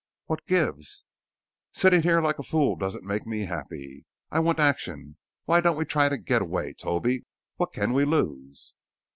[0.25, 1.03] "What gives?"
[1.73, 4.03] "Sitting here like a fool doesn't make me happy.
[4.31, 5.17] I want action.
[5.45, 7.23] Why don't we try to get away, Toby.
[7.57, 8.73] What can we lose?"